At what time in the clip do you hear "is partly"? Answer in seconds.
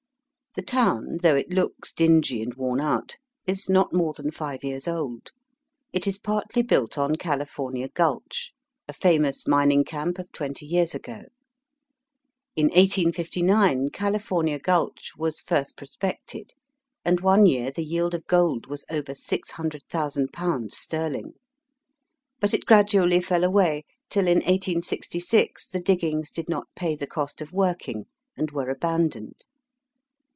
6.05-6.61